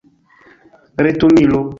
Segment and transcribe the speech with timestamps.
[1.03, 1.59] retumilo